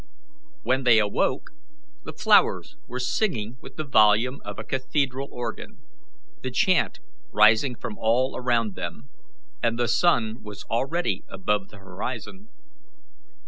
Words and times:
When 0.63 0.83
they 0.83 0.97
awoke, 0.97 1.51
the 2.05 2.11
flowers 2.13 2.75
were 2.87 2.97
singing 2.99 3.59
with 3.61 3.75
the 3.75 3.83
volume 3.83 4.41
of 4.43 4.57
a 4.57 4.63
cathedral 4.63 5.27
organ, 5.29 5.77
the 6.41 6.49
chant 6.49 6.99
rising 7.31 7.75
from 7.75 7.99
all 7.99 8.35
around 8.35 8.73
them, 8.73 9.11
and 9.61 9.77
the 9.77 9.87
sun 9.87 10.41
was 10.41 10.63
already 10.71 11.23
above 11.29 11.69
the 11.69 11.77
horizon. 11.77 12.49